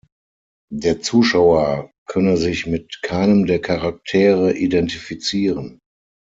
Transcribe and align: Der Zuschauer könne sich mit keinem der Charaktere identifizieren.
Der 0.73 0.99
Zuschauer 1.03 1.91
könne 2.07 2.35
sich 2.35 2.65
mit 2.65 3.01
keinem 3.03 3.45
der 3.45 3.61
Charaktere 3.61 4.51
identifizieren. 4.57 5.77